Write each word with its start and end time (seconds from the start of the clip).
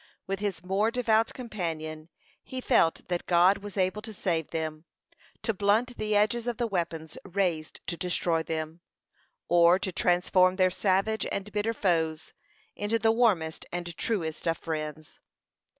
With 0.25 0.39
his 0.39 0.63
more 0.63 0.89
devout 0.89 1.31
companion, 1.31 2.09
he 2.43 2.59
felt 2.59 3.07
that 3.09 3.27
God 3.27 3.59
was 3.59 3.77
able 3.77 4.01
to 4.01 4.15
save 4.15 4.49
them, 4.49 4.85
to 5.43 5.53
blunt 5.53 5.95
the 5.95 6.15
edges 6.15 6.47
of 6.47 6.57
the 6.57 6.65
weapons 6.65 7.19
raised 7.23 7.85
to 7.85 7.95
destroy 7.97 8.41
them, 8.41 8.79
or 9.47 9.77
to 9.77 9.91
transform 9.91 10.55
their 10.55 10.71
savage 10.71 11.27
and 11.31 11.51
bitter 11.51 11.75
foes 11.75 12.33
into 12.75 12.97
the 12.97 13.11
warmest 13.11 13.67
and 13.71 13.95
truest 13.95 14.47
of 14.47 14.57
friends. 14.57 15.19